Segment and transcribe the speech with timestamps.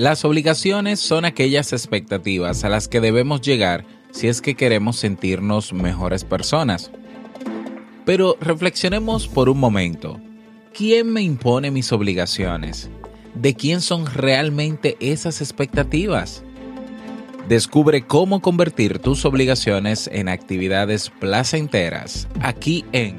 [0.00, 5.74] Las obligaciones son aquellas expectativas a las que debemos llegar si es que queremos sentirnos
[5.74, 6.90] mejores personas.
[8.06, 10.18] Pero reflexionemos por un momento.
[10.72, 12.88] ¿Quién me impone mis obligaciones?
[13.34, 16.44] ¿De quién son realmente esas expectativas?
[17.46, 23.18] Descubre cómo convertir tus obligaciones en actividades placenteras aquí en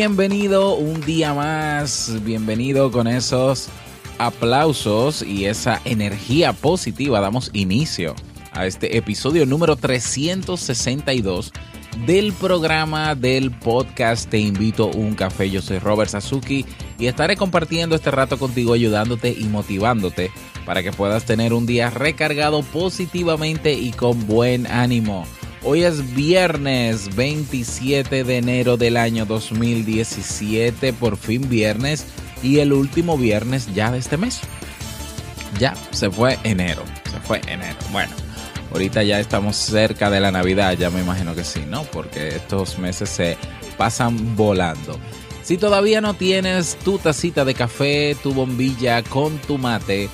[0.00, 3.68] Bienvenido un día más, bienvenido con esos
[4.16, 7.20] aplausos y esa energía positiva.
[7.20, 8.14] Damos inicio
[8.52, 11.52] a este episodio número 362
[12.06, 15.50] del programa del podcast Te invito a un café.
[15.50, 16.64] Yo soy Robert Sasuki
[16.98, 20.30] y estaré compartiendo este rato contigo, ayudándote y motivándote
[20.64, 25.26] para que puedas tener un día recargado positivamente y con buen ánimo.
[25.62, 32.06] Hoy es viernes 27 de enero del año 2017, por fin viernes
[32.42, 34.40] y el último viernes ya de este mes.
[35.58, 37.76] Ya, se fue enero, se fue enero.
[37.92, 38.10] Bueno,
[38.72, 41.82] ahorita ya estamos cerca de la Navidad, ya me imagino que sí, ¿no?
[41.84, 43.36] Porque estos meses se
[43.76, 44.98] pasan volando.
[45.42, 50.08] Si todavía no tienes tu tacita de café, tu bombilla con tu mate,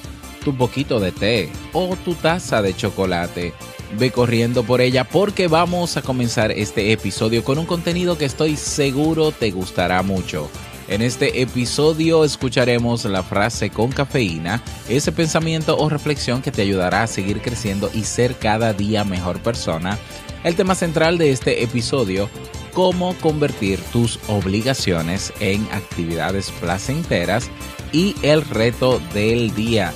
[0.45, 3.53] tu poquito de té o tu taza de chocolate,
[3.99, 8.57] ve corriendo por ella porque vamos a comenzar este episodio con un contenido que estoy
[8.57, 10.51] seguro te gustará mucho.
[10.89, 17.03] En este episodio escucharemos la frase con cafeína, ese pensamiento o reflexión que te ayudará
[17.03, 19.99] a seguir creciendo y ser cada día mejor persona.
[20.45, 22.31] El tema central de este episodio,
[22.73, 27.51] cómo convertir tus obligaciones en actividades placenteras
[27.91, 29.93] y el reto del día.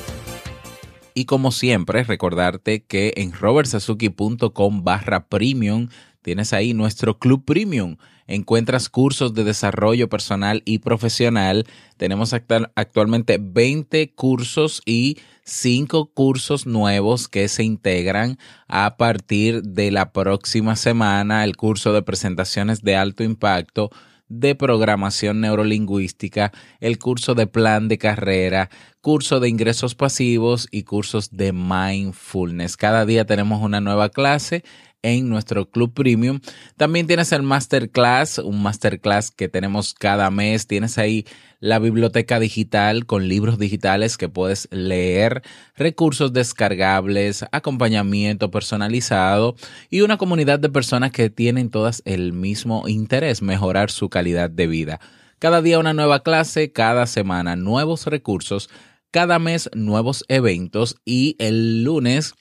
[1.20, 5.88] Y como siempre, recordarte que en robertsazuki.com barra premium
[6.22, 7.98] tienes ahí nuestro club premium.
[8.26, 11.66] Encuentras cursos de desarrollo personal y profesional.
[11.98, 20.14] Tenemos actualmente 20 cursos y 5 cursos nuevos que se integran a partir de la
[20.14, 21.44] próxima semana.
[21.44, 23.91] El curso de presentaciones de alto impacto
[24.30, 28.70] de programación neurolingüística, el curso de plan de carrera,
[29.02, 32.78] curso de ingresos pasivos y cursos de mindfulness.
[32.78, 34.64] Cada día tenemos una nueva clase
[35.02, 36.40] en nuestro Club Premium.
[36.76, 40.66] También tienes el Masterclass, un Masterclass que tenemos cada mes.
[40.66, 41.26] Tienes ahí
[41.60, 45.43] la biblioteca digital con libros digitales que puedes leer,
[45.76, 49.54] recursos descargables, acompañamiento personalizado
[49.91, 54.66] y una comunidad de personas que tienen todas el mismo interés, mejorar su calidad de
[54.66, 55.00] vida.
[55.38, 58.70] Cada día una nueva clase, cada semana nuevos recursos,
[59.10, 62.34] cada mes nuevos eventos y el lunes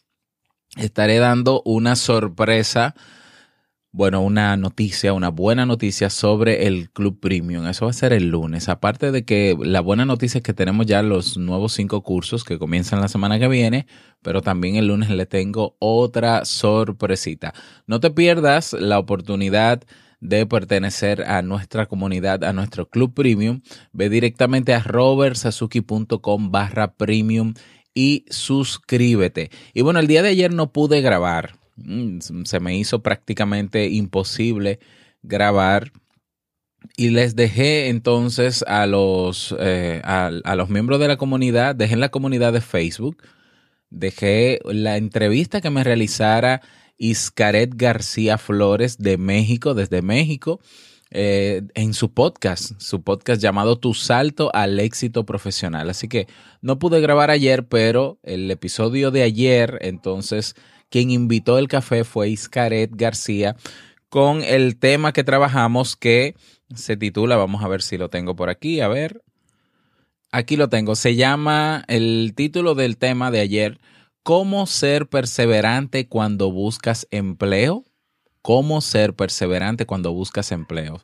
[0.77, 2.95] estaré dando una sorpresa,
[3.91, 7.65] bueno, una noticia, una buena noticia sobre el Club Premium.
[7.67, 8.69] Eso va a ser el lunes.
[8.69, 12.59] Aparte de que la buena noticia es que tenemos ya los nuevos cinco cursos que
[12.59, 13.87] comienzan la semana que viene,
[14.21, 17.53] pero también el lunes le tengo otra sorpresita.
[17.87, 19.83] No te pierdas la oportunidad
[20.19, 23.61] de pertenecer a nuestra comunidad, a nuestro Club Premium.
[23.91, 27.53] Ve directamente a robertsazuki.com barra premium
[27.95, 29.49] y suscríbete.
[29.73, 31.58] Y bueno, el día de ayer no pude grabar.
[31.83, 34.79] Mm, se me hizo prácticamente imposible
[35.23, 35.91] grabar.
[36.95, 41.99] Y les dejé entonces a los, eh, a, los miembros de la comunidad, dejé en
[41.99, 43.23] la comunidad de Facebook,
[43.89, 46.61] dejé la entrevista que me realizara
[46.97, 50.59] Iscaret García Flores de México, desde México.
[51.11, 55.89] Eh, en su podcast, su podcast llamado Tu Salto al Éxito Profesional.
[55.89, 56.27] Así que
[56.61, 60.55] no pude grabar ayer, pero el episodio de ayer, entonces,
[60.89, 63.55] quien invitó el café fue Iscaret García
[64.09, 66.35] con el tema que trabajamos que
[66.75, 69.23] se titula, vamos a ver si lo tengo por aquí, a ver.
[70.31, 73.79] Aquí lo tengo, se llama, el título del tema de ayer
[74.23, 77.85] ¿Cómo ser perseverante cuando buscas empleo?
[78.41, 81.01] ¿Cómo ser perseverante cuando buscas empleo?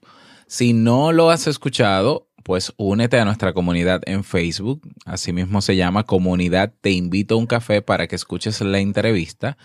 [0.47, 4.87] Si no lo has escuchado, pues únete a nuestra comunidad en Facebook.
[5.03, 9.57] Asimismo se llama Comunidad Te Invito a un Café para que escuches la entrevista.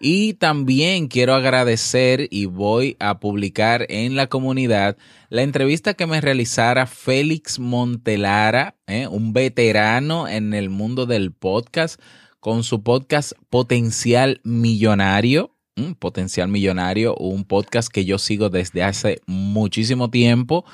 [0.00, 4.96] Y también quiero agradecer y voy a publicar en la comunidad
[5.30, 9.06] la entrevista que me realizara Félix Montelara, ¿eh?
[9.06, 12.00] un veterano en el mundo del podcast,
[12.40, 15.52] con su podcast Potencial Millonario.
[16.00, 20.64] Potencial Millonario, un podcast que yo sigo desde hace muchísimo tiempo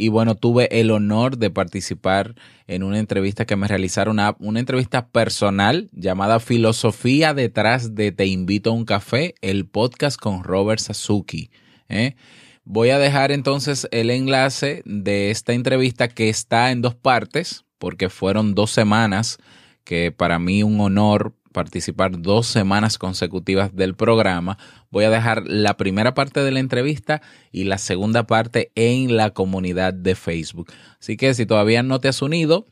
[0.00, 2.36] y bueno, tuve el honor de participar
[2.68, 8.26] en una entrevista que me realizaron, una, una entrevista personal llamada Filosofía detrás de Te
[8.26, 11.50] invito a un café, el podcast con Robert Sasuki.
[11.88, 12.14] ¿eh?
[12.62, 18.08] Voy a dejar entonces el enlace de esta entrevista que está en dos partes, porque
[18.08, 19.38] fueron dos semanas
[19.82, 24.58] que para mí un honor participar dos semanas consecutivas del programa.
[24.92, 27.20] Voy a dejar la primera parte de la entrevista
[27.50, 30.70] y la segunda parte en la comunidad de Facebook.
[31.00, 32.64] Así que si todavía no te has unido,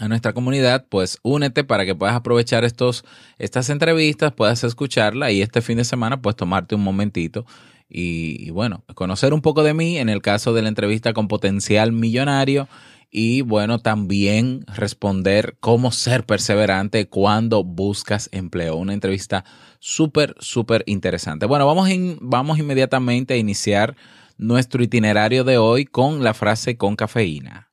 [0.00, 3.04] a nuestra comunidad, pues únete para que puedas aprovechar estos,
[3.38, 7.46] estas entrevistas, puedas escucharla y este fin de semana pues tomarte un momentito
[7.88, 11.28] y, y, bueno, conocer un poco de mí en el caso de la entrevista con
[11.28, 12.68] potencial millonario
[13.10, 18.76] y bueno, también responder cómo ser perseverante cuando buscas empleo.
[18.76, 19.44] Una entrevista
[19.80, 21.46] súper, súper interesante.
[21.46, 21.88] Bueno, vamos,
[22.20, 23.96] vamos inmediatamente a iniciar
[24.38, 27.68] nuestro itinerario de hoy con la frase con cafeína.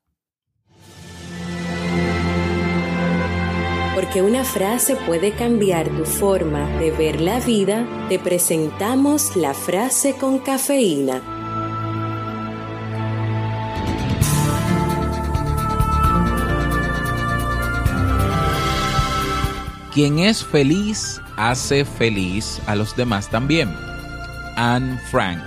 [3.93, 10.15] Porque una frase puede cambiar tu forma de ver la vida, te presentamos la frase
[10.15, 11.36] con cafeína.
[19.97, 23.67] Quien es feliz hace feliz a los demás también.
[24.55, 25.41] Anne Frank.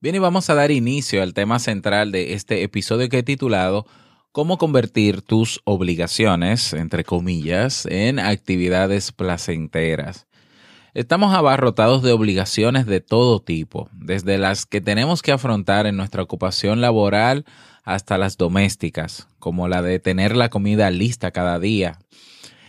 [0.00, 3.86] Bien, y vamos a dar inicio al tema central de este episodio que he titulado
[4.32, 10.25] Cómo convertir tus obligaciones, entre comillas, en actividades placenteras.
[10.96, 16.22] Estamos abarrotados de obligaciones de todo tipo, desde las que tenemos que afrontar en nuestra
[16.22, 17.44] ocupación laboral
[17.84, 21.98] hasta las domésticas, como la de tener la comida lista cada día.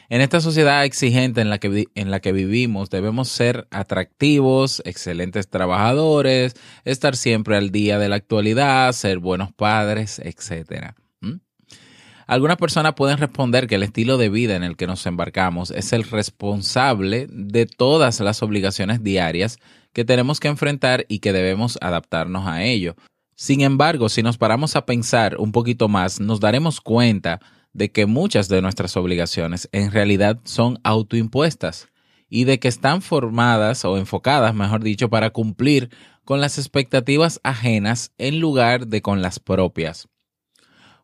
[0.09, 5.47] En esta sociedad exigente en la que, en la que vivimos debemos ser atractivos, excelentes
[5.47, 10.95] trabajadores, estar siempre al día de la actualidad, ser buenos padres, etc.
[12.27, 15.94] Algunas personas pueden responder que el estilo de vida en el que nos embarcamos es
[15.94, 19.59] el responsable de todas las obligaciones diarias
[19.94, 22.97] que tenemos que enfrentar y que debemos adaptarnos a ello.
[23.35, 27.39] Sin embargo, si nos paramos a pensar un poquito más, nos daremos cuenta
[27.71, 31.88] de que muchas de nuestras obligaciones en realidad son autoimpuestas
[32.30, 35.91] y de que están formadas o enfocadas, mejor dicho, para cumplir
[36.25, 40.09] con las expectativas ajenas en lugar de con las propias.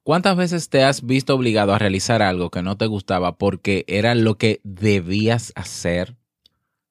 [0.04, 4.16] ¿Cuántas veces te has visto obligado a realizar algo que no te gustaba porque era
[4.16, 6.18] lo que debías hacer?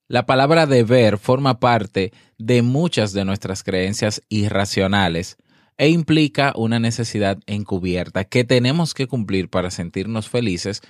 [0.09, 5.37] La palabra deber forma parte de muchas de nuestras creencias irracionales
[5.77, 10.81] e implica una necesidad encubierta que tenemos que cumplir para sentirnos felices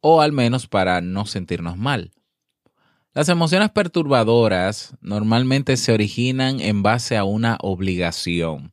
[0.00, 2.12] o al menos para no sentirnos mal.
[3.12, 8.72] Las emociones perturbadoras normalmente se originan en base a una obligación.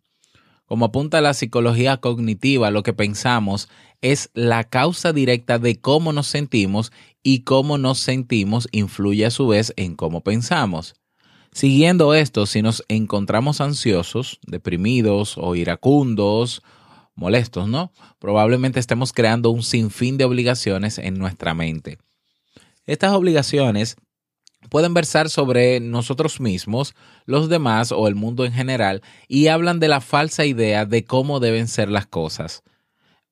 [0.70, 3.70] Como apunta la psicología cognitiva, lo que pensamos
[4.02, 6.92] es la causa directa de cómo nos sentimos
[7.24, 10.94] y cómo nos sentimos influye a su vez en cómo pensamos.
[11.52, 16.62] Siguiendo esto, si nos encontramos ansiosos, deprimidos o iracundos,
[17.16, 17.92] molestos, ¿no?
[18.20, 21.98] Probablemente estemos creando un sinfín de obligaciones en nuestra mente.
[22.86, 23.96] Estas obligaciones
[24.70, 26.96] pueden versar sobre nosotros mismos,
[27.26, 31.40] los demás o el mundo en general y hablan de la falsa idea de cómo
[31.40, 32.64] deben ser las cosas.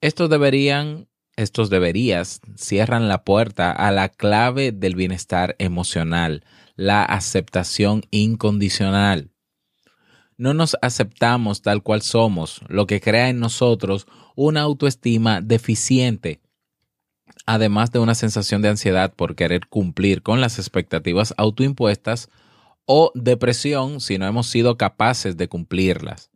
[0.02, 6.44] Estos deberían, estos deberías cierran la puerta a la clave del bienestar emocional,
[6.76, 9.32] la aceptación incondicional.
[10.38, 16.42] No nos aceptamos tal cual somos, lo que crea en nosotros una autoestima deficiente
[17.48, 22.30] además de una sensación de ansiedad por querer cumplir con las expectativas autoimpuestas
[22.86, 26.30] o depresión si no hemos sido capaces de cumplirlas.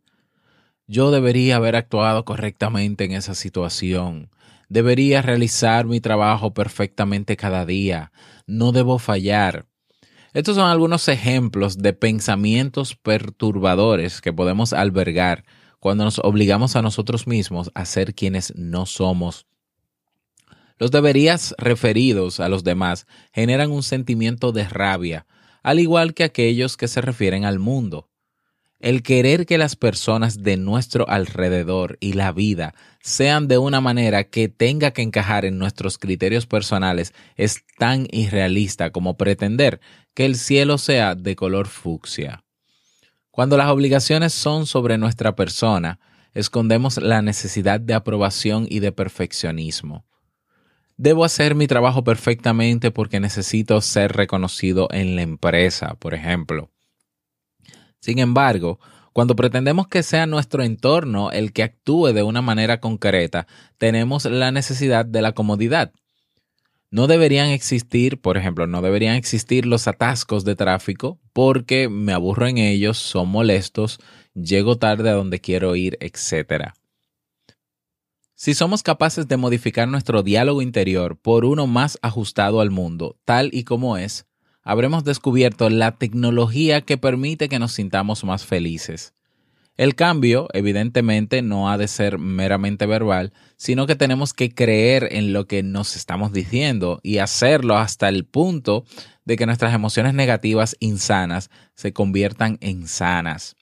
[0.86, 4.30] Yo debería haber actuado correctamente en esa situación.
[4.68, 8.10] Debería realizar mi trabajo perfectamente cada día.
[8.46, 9.66] No debo fallar.
[10.32, 15.44] Estos son algunos ejemplos de pensamientos perturbadores que podemos albergar
[15.78, 19.46] cuando nos obligamos a nosotros mismos a ser quienes no somos.
[20.82, 25.26] Los deberías referidos a los demás generan un sentimiento de rabia,
[25.62, 28.08] al igual que aquellos que se refieren al mundo.
[28.80, 34.24] El querer que las personas de nuestro alrededor y la vida sean de una manera
[34.24, 39.80] que tenga que encajar en nuestros criterios personales es tan irrealista como pretender
[40.14, 42.42] que el cielo sea de color fucsia.
[43.30, 46.00] Cuando las obligaciones son sobre nuestra persona,
[46.34, 50.06] escondemos la necesidad de aprobación y de perfeccionismo.
[51.02, 56.70] Debo hacer mi trabajo perfectamente porque necesito ser reconocido en la empresa, por ejemplo.
[57.98, 58.78] Sin embargo,
[59.12, 64.52] cuando pretendemos que sea nuestro entorno el que actúe de una manera concreta, tenemos la
[64.52, 65.92] necesidad de la comodidad.
[66.92, 72.46] No deberían existir, por ejemplo, no deberían existir los atascos de tráfico porque me aburro
[72.46, 73.98] en ellos, son molestos,
[74.34, 76.74] llego tarde a donde quiero ir, etc.
[78.44, 83.50] Si somos capaces de modificar nuestro diálogo interior por uno más ajustado al mundo, tal
[83.52, 84.26] y como es,
[84.64, 89.14] habremos descubierto la tecnología que permite que nos sintamos más felices.
[89.76, 95.32] El cambio, evidentemente, no ha de ser meramente verbal, sino que tenemos que creer en
[95.32, 98.84] lo que nos estamos diciendo y hacerlo hasta el punto
[99.24, 103.54] de que nuestras emociones negativas insanas se conviertan en sanas.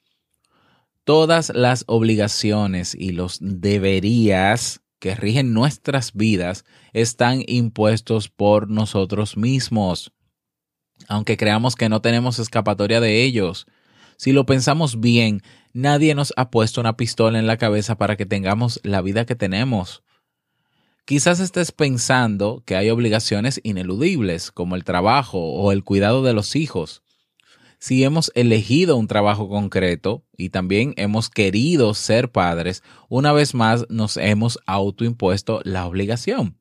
[1.11, 6.63] Todas las obligaciones y los deberías que rigen nuestras vidas
[6.93, 10.13] están impuestos por nosotros mismos
[11.07, 13.67] aunque creamos que no tenemos escapatoria de ellos.
[14.17, 15.41] Si lo pensamos bien,
[15.73, 19.35] nadie nos ha puesto una pistola en la cabeza para que tengamos la vida que
[19.35, 20.03] tenemos.
[21.05, 26.55] Quizás estés pensando que hay obligaciones ineludibles, como el trabajo o el cuidado de los
[26.55, 27.01] hijos.
[27.83, 33.87] Si hemos elegido un trabajo concreto y también hemos querido ser padres, una vez más
[33.89, 36.59] nos hemos autoimpuesto la obligación.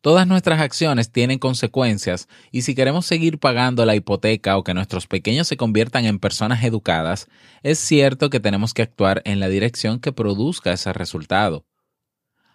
[0.00, 5.06] Todas nuestras acciones tienen consecuencias y si queremos seguir pagando la hipoteca o que nuestros
[5.06, 7.28] pequeños se conviertan en personas educadas,
[7.62, 11.66] es cierto que tenemos que actuar en la dirección que produzca ese resultado.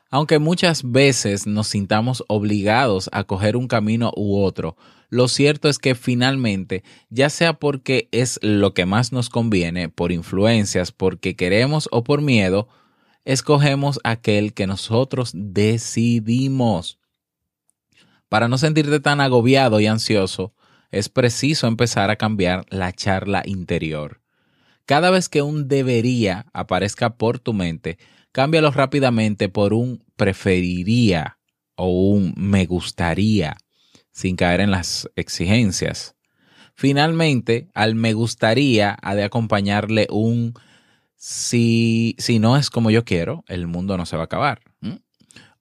[0.09, 4.77] Aunque muchas veces nos sintamos obligados a coger un camino u otro,
[5.09, 10.11] lo cierto es que finalmente, ya sea porque es lo que más nos conviene, por
[10.11, 12.67] influencias, porque queremos o por miedo,
[13.25, 16.99] escogemos aquel que nosotros decidimos.
[18.29, 20.53] Para no sentirte tan agobiado y ansioso,
[20.91, 24.21] es preciso empezar a cambiar la charla interior.
[24.85, 27.97] Cada vez que un debería aparezca por tu mente,
[28.37, 31.39] cámbialo rápidamente por un preferiría
[31.73, 33.57] o un me gustaría,
[34.11, 36.15] sin caer en las exigencias.
[36.75, 40.53] Finalmente, al me gustaría ha de acompañarle un
[41.15, 44.61] si, si no es como yo quiero, el mundo no se va a acabar.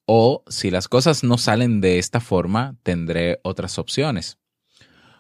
[0.05, 4.37] O si las cosas no salen de esta forma, tendré otras opciones.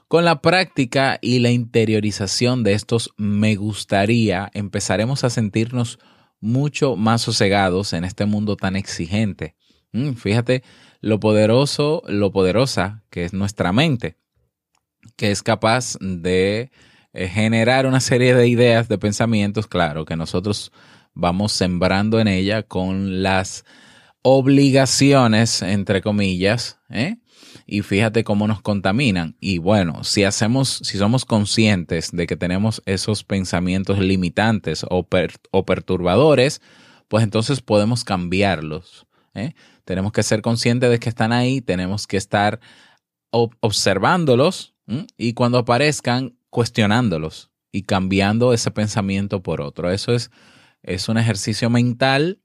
[0.08, 5.98] Con la práctica y la interiorización de estos me gustaría, empezaremos a sentirnos
[6.46, 9.56] mucho más sosegados en este mundo tan exigente.
[9.92, 10.62] Mm, fíjate
[11.00, 14.16] lo poderoso, lo poderosa que es nuestra mente,
[15.16, 16.70] que es capaz de
[17.12, 20.72] eh, generar una serie de ideas, de pensamientos, claro, que nosotros
[21.14, 23.64] vamos sembrando en ella con las
[24.22, 27.16] obligaciones, entre comillas, ¿eh?
[27.66, 29.36] Y fíjate cómo nos contaminan.
[29.40, 35.06] Y bueno, si hacemos, si somos conscientes de que tenemos esos pensamientos limitantes o,
[35.64, 36.62] perturbadores,
[37.08, 39.06] pues entonces podemos cambiarlos.
[39.34, 39.54] ¿eh?
[39.84, 42.60] Tenemos que ser conscientes de que están ahí, tenemos que estar
[43.30, 44.74] observándolos
[45.18, 49.90] y cuando aparezcan, cuestionándolos y cambiando ese pensamiento por otro.
[49.90, 50.30] Eso es,
[50.82, 52.40] es un ejercicio mental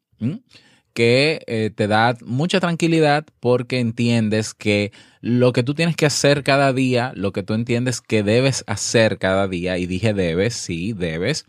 [0.94, 6.44] que eh, te da mucha tranquilidad porque entiendes que lo que tú tienes que hacer
[6.44, 10.94] cada día, lo que tú entiendes que debes hacer cada día, y dije debes, sí,
[10.94, 11.46] debes,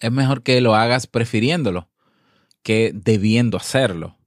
[0.00, 1.88] es mejor que lo hagas prefiriéndolo
[2.62, 4.18] que debiendo hacerlo.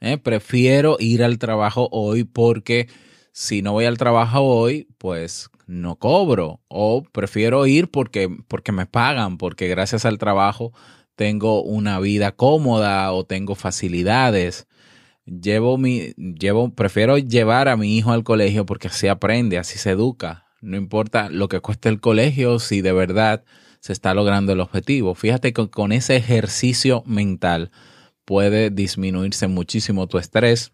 [0.00, 0.18] ¿eh?
[0.18, 2.88] Prefiero ir al trabajo hoy porque
[3.32, 6.60] si no voy al trabajo hoy, pues no cobro.
[6.68, 10.72] O prefiero ir porque, porque me pagan, porque gracias al trabajo
[11.16, 14.68] tengo una vida cómoda o tengo facilidades.
[15.24, 19.90] Llevo mi, llevo, prefiero llevar a mi hijo al colegio porque así aprende, así se
[19.90, 20.46] educa.
[20.60, 23.44] No importa lo que cueste el colegio, si de verdad
[23.80, 25.14] se está logrando el objetivo.
[25.14, 27.70] Fíjate que con ese ejercicio mental
[28.24, 30.72] puede disminuirse muchísimo tu estrés.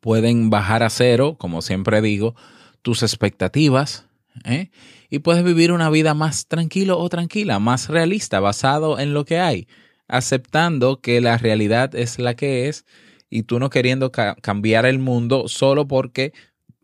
[0.00, 2.34] Pueden bajar a cero, como siempre digo,
[2.82, 4.05] tus expectativas.
[4.44, 4.70] ¿Eh?
[5.10, 9.38] y puedes vivir una vida más tranquilo o tranquila, más realista, basado en lo que
[9.38, 9.68] hay,
[10.08, 12.84] aceptando que la realidad es la que es
[13.30, 16.32] y tú no queriendo cambiar el mundo solo porque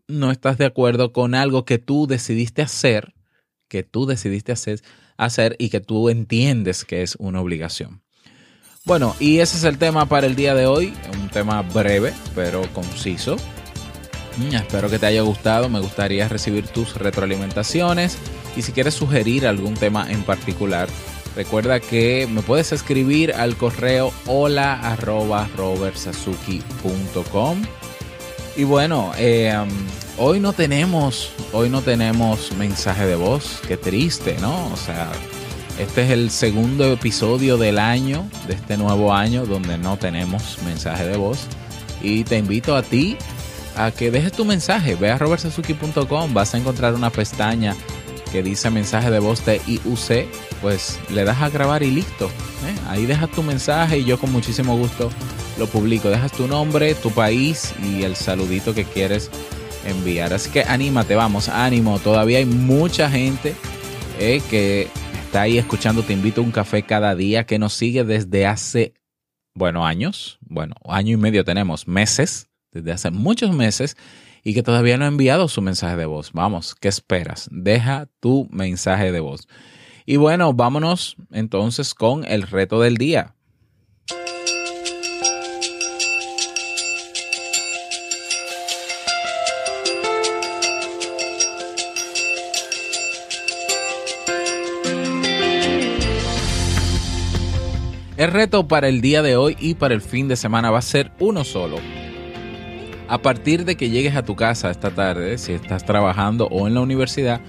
[0.07, 3.13] no estás de acuerdo con algo que tú decidiste hacer,
[3.67, 4.81] que tú decidiste hacer,
[5.17, 8.01] hacer y que tú entiendes que es una obligación.
[8.85, 12.61] Bueno, y ese es el tema para el día de hoy, un tema breve pero
[12.73, 13.37] conciso.
[14.51, 18.17] Espero que te haya gustado, me gustaría recibir tus retroalimentaciones
[18.55, 20.89] y si quieres sugerir algún tema en particular,
[21.35, 25.47] recuerda que me puedes escribir al correo hola arroba
[28.55, 29.55] y bueno, eh,
[30.17, 34.67] hoy no tenemos, hoy no tenemos mensaje de voz, qué triste, ¿no?
[34.71, 35.11] O sea,
[35.79, 41.07] este es el segundo episodio del año, de este nuevo año, donde no tenemos mensaje
[41.07, 41.47] de voz.
[42.03, 43.17] Y te invito a ti
[43.75, 44.95] a que dejes tu mensaje.
[44.95, 47.75] Ve a robertsazuki.com, vas a encontrar una pestaña
[48.31, 50.27] que dice mensaje de voz de IUC.
[50.61, 52.27] Pues le das a grabar y listo.
[52.27, 52.75] ¿eh?
[52.89, 55.09] Ahí dejas tu mensaje y yo con muchísimo gusto
[55.57, 56.09] lo publico.
[56.09, 59.29] Dejas tu nombre, tu país y el saludito que quieres
[59.85, 60.33] enviar.
[60.33, 61.99] Así que anímate, vamos, ánimo.
[61.99, 63.55] Todavía hay mucha gente
[64.19, 64.89] eh, que
[65.25, 68.93] está ahí escuchando Te invito a un café cada día, que nos sigue desde hace,
[69.53, 70.37] bueno, años.
[70.41, 73.95] Bueno, año y medio tenemos, meses, desde hace muchos meses.
[74.43, 76.31] Y que todavía no ha enviado su mensaje de voz.
[76.33, 77.47] Vamos, ¿qué esperas?
[77.51, 79.47] Deja tu mensaje de voz.
[80.05, 83.35] Y bueno, vámonos entonces con el reto del día.
[98.23, 100.83] El reto para el día de hoy y para el fin de semana va a
[100.83, 101.77] ser uno solo.
[103.13, 106.73] A partir de que llegues a tu casa esta tarde, si estás trabajando o en
[106.73, 107.41] la universidad,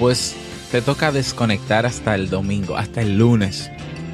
[0.00, 0.34] pues
[0.72, 3.70] te toca desconectar hasta el domingo, hasta el lunes.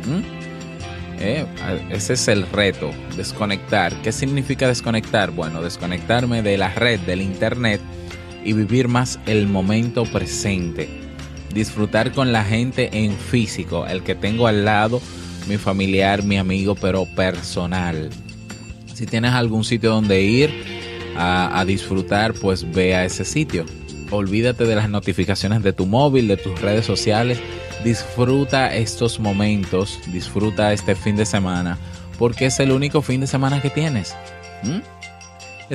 [0.07, 1.23] ¿Mm?
[1.23, 1.47] Eh,
[1.89, 3.95] ese es el reto, desconectar.
[4.03, 5.31] ¿Qué significa desconectar?
[5.31, 7.81] Bueno, desconectarme de la red, del internet
[8.45, 10.91] y vivir más el momento presente.
[11.55, 15.01] Disfrutar con la gente en físico, el que tengo al lado
[15.49, 18.11] mi familiar, mi amigo, pero personal.
[18.93, 20.80] Si tienes algún sitio donde ir
[21.21, 23.67] a, disfrutar, pues ve a ese sitio.
[24.11, 27.39] Olvídate de las notificaciones de tu móvil, de tus redes sociales.
[27.85, 31.79] Disfruta estos momentos, disfruta este fin de semana,
[32.19, 34.17] porque es el único fin de semana que tienes.
[34.63, 34.83] Ese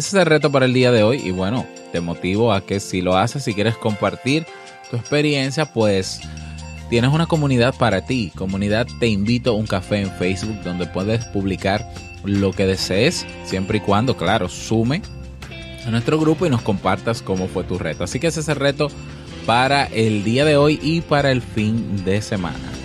[0.07, 3.01] es el reto para el día de hoy y bueno, te motivo a que si
[3.01, 4.45] lo haces, si quieres compartir
[4.89, 6.21] tu experiencia, pues
[6.89, 8.31] Tienes una comunidad para ti.
[8.35, 11.83] Comunidad Te Invito a un Café en Facebook donde puedes publicar
[12.23, 15.01] lo que desees, siempre y cuando, claro, sume
[15.85, 18.03] a nuestro grupo y nos compartas cómo fue tu reto.
[18.03, 18.89] Así que ese es el reto
[19.45, 22.75] para el día de hoy y para el fin de semana.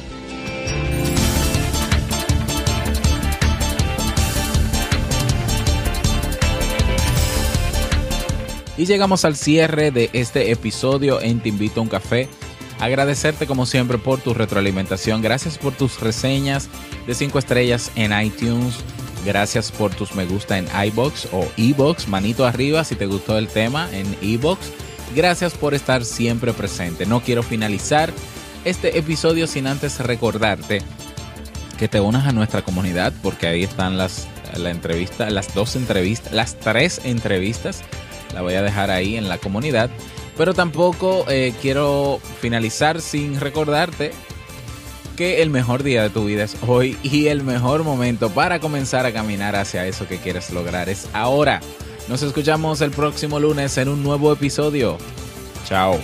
[8.76, 12.30] Y llegamos al cierre de este episodio en Te Invito a un Café.
[12.78, 15.20] Agradecerte como siempre por tu retroalimentación.
[15.20, 16.70] Gracias por tus reseñas
[17.06, 18.76] de 5 estrellas en iTunes.
[19.24, 22.08] Gracias por tus me gusta en iBox o eBox.
[22.08, 24.70] Manito arriba si te gustó el tema en eBox.
[25.14, 27.06] Gracias por estar siempre presente.
[27.06, 28.12] No quiero finalizar
[28.64, 30.82] este episodio sin antes recordarte
[31.78, 36.32] que te unas a nuestra comunidad porque ahí están las la entrevista, las dos entrevistas,
[36.32, 37.82] las tres entrevistas.
[38.34, 39.90] La voy a dejar ahí en la comunidad
[40.40, 44.12] pero tampoco eh, quiero finalizar sin recordarte
[45.20, 49.04] que el mejor día de tu vida es hoy y el mejor momento para comenzar
[49.04, 51.60] a caminar hacia eso que quieres lograr es ahora.
[52.08, 54.96] Nos escuchamos el próximo lunes en un nuevo episodio.
[55.66, 55.98] Chao.